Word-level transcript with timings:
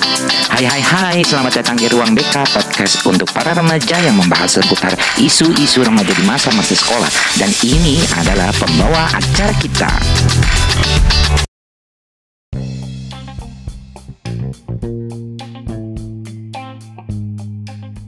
Hai 0.00 0.64
hai 0.64 0.80
hai, 0.80 1.18
selamat 1.20 1.60
datang 1.60 1.76
di 1.76 1.84
Ruang 1.92 2.16
BK 2.16 2.32
Podcast 2.48 3.04
untuk 3.04 3.28
para 3.36 3.52
remaja 3.52 4.00
yang 4.00 4.16
membahas 4.16 4.56
seputar 4.56 4.96
isu-isu 5.20 5.84
remaja 5.84 6.16
di 6.16 6.24
masa-masa 6.24 6.72
sekolah. 6.72 7.12
Dan 7.36 7.52
ini 7.60 8.00
adalah 8.16 8.48
pembawa 8.56 9.12
acara 9.12 9.52
kita. 9.60 9.92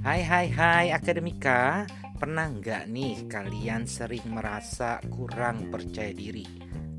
Hai 0.01 0.21
hai 0.25 0.47
hai 0.49 0.87
akademika. 0.97 1.85
Pernah 2.17 2.47
nggak 2.57 2.83
nih 2.89 3.29
kalian 3.29 3.85
sering 3.85 4.25
merasa 4.33 4.97
kurang 5.13 5.69
percaya 5.69 6.17
diri? 6.17 6.49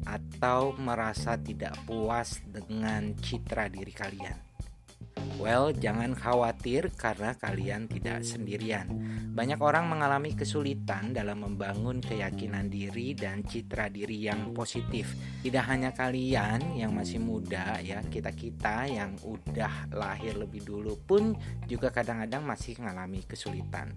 Atau 0.05 0.77
merasa 0.77 1.33
tidak 1.41 1.81
puas 1.89 2.43
dengan 2.45 3.17
citra 3.17 3.71
diri 3.73 3.93
kalian 3.95 4.52
Well, 5.41 5.75
jangan 5.75 6.15
khawatir 6.15 6.93
karena 6.95 7.35
kalian 7.35 7.91
tidak 7.91 8.23
sendirian. 8.23 8.87
Banyak 9.33 9.57
orang 9.59 9.89
mengalami 9.89 10.37
kesulitan 10.37 11.11
dalam 11.11 11.41
membangun 11.41 11.97
keyakinan 11.99 12.69
diri 12.69 13.17
dan 13.17 13.41
citra 13.41 13.89
diri 13.89 14.29
yang 14.29 14.53
positif. 14.53 15.17
Tidak 15.41 15.65
hanya 15.67 15.89
kalian 15.91 16.77
yang 16.77 16.93
masih 16.93 17.17
muda 17.17 17.81
ya, 17.81 17.99
kita-kita 18.05 18.87
yang 18.87 19.17
udah 19.25 19.89
lahir 19.91 20.37
lebih 20.37 20.61
dulu 20.61 20.95
pun 21.01 21.33
juga 21.65 21.89
kadang-kadang 21.89 22.45
masih 22.45 22.77
mengalami 22.77 23.25
kesulitan. 23.25 23.89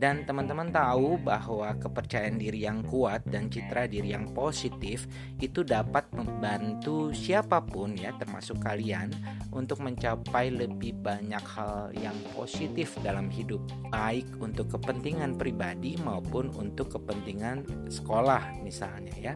Dan 0.00 0.24
teman-teman 0.24 0.72
tahu 0.72 1.20
bahwa 1.20 1.76
kepercayaan 1.76 2.40
diri 2.40 2.64
yang 2.64 2.80
kuat 2.88 3.20
dan 3.28 3.52
citra 3.52 3.84
diri 3.84 4.16
yang 4.16 4.32
positif 4.32 5.04
itu 5.44 5.60
dapat 5.60 6.08
membantu 6.16 7.12
siapa 7.12 7.60
pun 7.60 7.92
ya 7.92 8.16
termasuk 8.16 8.64
kalian 8.64 9.12
untuk 9.52 9.84
mencapai 9.84 10.48
lebih 10.56 10.96
banyak 11.04 11.44
hal 11.44 11.92
yang 12.00 12.16
positif 12.32 12.96
dalam 13.04 13.28
hidup 13.28 13.60
baik 13.92 14.24
untuk 14.40 14.72
kepentingan 14.72 15.36
pribadi 15.36 16.00
maupun 16.00 16.48
untuk 16.56 16.96
kepentingan 16.96 17.68
sekolah 17.92 18.56
misalnya 18.64 19.12
ya. 19.20 19.34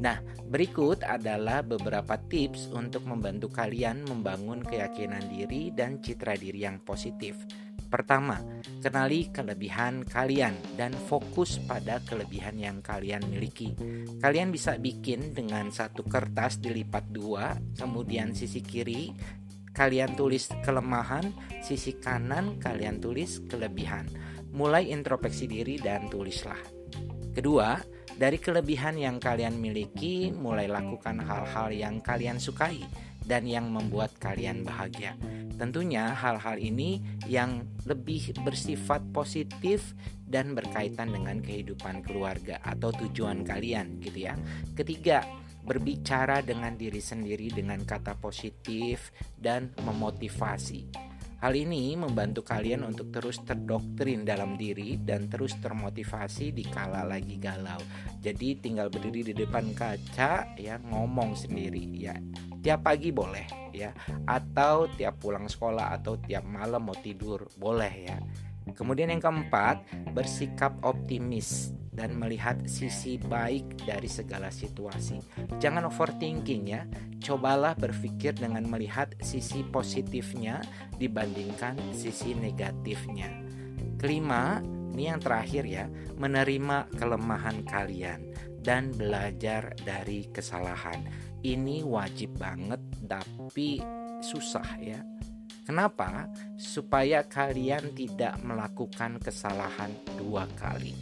Nah, 0.00 0.16
berikut 0.48 1.04
adalah 1.04 1.60
beberapa 1.60 2.16
tips 2.16 2.72
untuk 2.72 3.04
membantu 3.04 3.52
kalian 3.52 4.08
membangun 4.08 4.64
keyakinan 4.64 5.22
diri 5.28 5.68
dan 5.70 6.00
citra 6.00 6.40
diri 6.40 6.64
yang 6.64 6.80
positif. 6.80 7.36
Pertama, 7.90 8.38
kenali 8.78 9.34
kelebihan 9.34 10.06
kalian 10.06 10.54
dan 10.78 10.94
fokus 10.94 11.58
pada 11.58 11.98
kelebihan 12.06 12.54
yang 12.54 12.78
kalian 12.78 13.26
miliki. 13.26 13.74
Kalian 14.22 14.54
bisa 14.54 14.78
bikin 14.78 15.34
dengan 15.34 15.74
satu 15.74 16.06
kertas 16.06 16.62
dilipat 16.62 17.10
dua, 17.10 17.58
kemudian 17.74 18.30
sisi 18.30 18.62
kiri 18.62 19.10
kalian 19.74 20.14
tulis 20.14 20.46
kelemahan, 20.62 21.34
sisi 21.66 21.98
kanan 21.98 22.62
kalian 22.62 23.02
tulis 23.02 23.42
kelebihan. 23.50 24.06
Mulai 24.54 24.94
introspeksi 24.94 25.50
diri 25.50 25.74
dan 25.82 26.06
tulislah. 26.06 26.58
Kedua, 27.34 27.78
dari 28.14 28.38
kelebihan 28.38 28.98
yang 28.98 29.18
kalian 29.18 29.58
miliki, 29.58 30.30
mulai 30.30 30.70
lakukan 30.70 31.22
hal-hal 31.22 31.74
yang 31.74 31.98
kalian 32.02 32.38
sukai 32.38 33.09
dan 33.24 33.48
yang 33.48 33.68
membuat 33.70 34.16
kalian 34.18 34.64
bahagia. 34.64 35.16
Tentunya 35.60 36.16
hal-hal 36.16 36.56
ini 36.56 37.04
yang 37.28 37.68
lebih 37.84 38.32
bersifat 38.40 39.04
positif 39.12 39.92
dan 40.24 40.56
berkaitan 40.56 41.12
dengan 41.12 41.44
kehidupan 41.44 42.00
keluarga 42.00 42.56
atau 42.64 42.88
tujuan 42.96 43.44
kalian 43.44 44.00
gitu 44.00 44.30
ya. 44.30 44.34
Ketiga, 44.72 45.20
berbicara 45.60 46.40
dengan 46.40 46.72
diri 46.74 47.02
sendiri 47.02 47.52
dengan 47.52 47.84
kata 47.84 48.16
positif 48.16 49.12
dan 49.36 49.76
memotivasi. 49.84 51.10
Hal 51.40 51.56
ini 51.56 51.96
membantu 51.96 52.44
kalian 52.44 52.84
untuk 52.84 53.08
terus 53.08 53.40
terdoktrin 53.40 54.28
dalam 54.28 54.60
diri 54.60 55.00
dan 55.00 55.24
terus 55.32 55.56
termotivasi 55.56 56.52
di 56.52 56.68
kala 56.68 57.00
lagi 57.00 57.40
galau. 57.40 57.80
Jadi 58.20 58.60
tinggal 58.60 58.92
berdiri 58.92 59.32
di 59.32 59.34
depan 59.48 59.72
kaca 59.72 60.52
ya 60.60 60.76
ngomong 60.84 61.32
sendiri 61.32 61.80
ya. 61.96 62.12
Tiap 62.60 62.80
pagi 62.84 63.08
boleh 63.08 63.72
ya 63.72 63.94
atau 64.28 64.90
tiap 64.92 65.22
pulang 65.22 65.48
sekolah 65.48 65.96
atau 65.96 66.20
tiap 66.20 66.44
malam 66.44 66.86
mau 66.90 66.96
tidur 66.96 67.48
boleh 67.56 67.94
ya. 68.04 68.18
Kemudian 68.70 69.10
yang 69.10 69.24
keempat, 69.24 69.82
bersikap 70.12 70.76
optimis 70.84 71.74
dan 71.90 72.14
melihat 72.14 72.60
sisi 72.70 73.18
baik 73.18 73.82
dari 73.82 74.06
segala 74.06 74.52
situasi. 74.52 75.18
Jangan 75.58 75.90
overthinking 75.90 76.64
ya. 76.70 76.86
Cobalah 77.20 77.76
berpikir 77.76 78.32
dengan 78.36 78.64
melihat 78.64 79.12
sisi 79.20 79.66
positifnya 79.66 80.62
dibandingkan 80.96 81.76
sisi 81.92 82.32
negatifnya. 82.32 83.28
Kelima, 84.00 84.64
ini 84.96 85.12
yang 85.12 85.20
terakhir 85.20 85.64
ya, 85.68 85.84
menerima 86.16 86.88
kelemahan 86.96 87.60
kalian 87.68 88.32
dan 88.64 88.92
belajar 88.96 89.76
dari 89.84 90.28
kesalahan. 90.32 91.29
Ini 91.40 91.80
wajib 91.88 92.36
banget 92.36 92.80
tapi 93.08 93.80
susah 94.20 94.76
ya. 94.76 95.00
Kenapa? 95.64 96.28
Supaya 96.60 97.24
kalian 97.24 97.96
tidak 97.96 98.36
melakukan 98.44 99.16
kesalahan 99.22 99.94
dua 100.18 100.44
kali. 100.58 100.92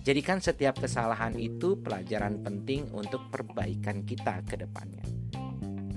Jadikan 0.00 0.40
setiap 0.40 0.80
kesalahan 0.80 1.36
itu 1.36 1.76
pelajaran 1.80 2.40
penting 2.40 2.88
untuk 2.92 3.28
perbaikan 3.28 4.02
kita 4.04 4.40
ke 4.48 4.56
depannya. 4.56 5.04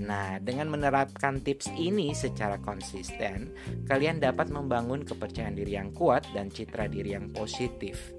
Nah, 0.04 0.36
dengan 0.36 0.68
menerapkan 0.68 1.40
tips 1.40 1.72
ini 1.80 2.12
secara 2.12 2.60
konsisten, 2.60 3.56
kalian 3.88 4.20
dapat 4.20 4.52
membangun 4.52 5.00
kepercayaan 5.02 5.56
diri 5.56 5.80
yang 5.80 5.90
kuat 5.96 6.28
dan 6.36 6.52
citra 6.52 6.92
diri 6.92 7.16
yang 7.16 7.32
positif. 7.32 8.12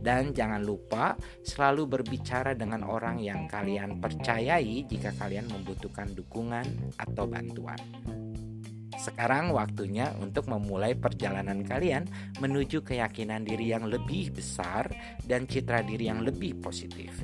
Dan 0.00 0.32
jangan 0.32 0.64
lupa 0.64 1.14
selalu 1.44 2.00
berbicara 2.00 2.56
dengan 2.56 2.88
orang 2.88 3.20
yang 3.20 3.44
kalian 3.44 4.00
percayai 4.00 4.88
jika 4.88 5.12
kalian 5.20 5.46
membutuhkan 5.52 6.10
dukungan 6.16 6.96
atau 6.96 7.28
bantuan. 7.28 7.78
Sekarang 9.00 9.56
waktunya 9.56 10.12
untuk 10.20 10.52
memulai 10.52 10.92
perjalanan 10.92 11.64
kalian 11.64 12.04
menuju 12.36 12.84
keyakinan 12.84 13.48
diri 13.48 13.72
yang 13.72 13.88
lebih 13.88 14.28
besar 14.28 14.92
dan 15.24 15.48
citra 15.48 15.80
diri 15.80 16.12
yang 16.12 16.20
lebih 16.20 16.60
positif. 16.60 17.16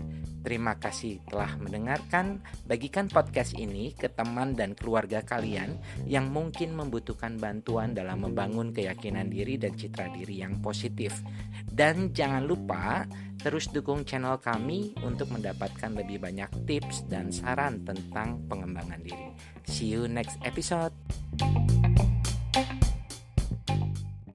Terima 0.47 0.79
kasih 0.79 1.27
telah 1.27 1.59
mendengarkan. 1.59 2.39
Bagikan 2.71 3.11
podcast 3.11 3.59
ini 3.59 3.91
ke 3.99 4.07
teman 4.07 4.55
dan 4.55 4.79
keluarga 4.79 5.19
kalian 5.27 5.75
yang 6.07 6.31
mungkin 6.31 6.71
membutuhkan 6.79 7.35
bantuan 7.35 7.99
dalam 7.99 8.23
membangun 8.23 8.71
keyakinan 8.71 9.27
diri 9.27 9.59
dan 9.59 9.75
citra 9.75 10.07
diri 10.15 10.47
yang 10.47 10.63
positif. 10.63 11.19
Dan 11.67 12.15
jangan 12.15 12.47
lupa 12.47 13.11
terus 13.43 13.67
dukung 13.75 14.07
channel 14.07 14.39
kami 14.39 14.95
untuk 15.03 15.35
mendapatkan 15.35 15.91
lebih 15.99 16.23
banyak 16.23 16.63
tips 16.63 17.11
dan 17.11 17.35
saran 17.35 17.83
tentang 17.83 18.47
pengembangan 18.47 19.03
diri. 19.03 19.35
See 19.67 19.99
you 19.99 20.07
next 20.07 20.39
episode. 20.47 20.95